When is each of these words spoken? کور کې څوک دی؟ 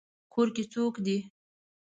کور 0.33 0.47
کې 0.55 0.63
څوک 0.73 0.93
دی؟ 1.05 1.17